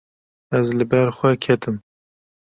Ez 0.57 0.67
li 0.77 0.85
ber 0.91 1.07
xwe 1.17 1.31
ketim. 1.43 1.77